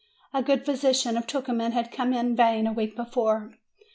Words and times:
A 0.33 0.41
good 0.41 0.65
physician 0.65 1.15
of 1.15 1.27
Tucuman 1.27 1.73
had 1.73 1.91
come 1.91 2.11
in 2.11 2.35
vain 2.35 2.65
a 2.65 2.73
week 2.73 2.95
before. 2.95 3.53